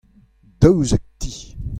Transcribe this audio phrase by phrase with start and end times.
[0.59, 1.31] daouzek ti.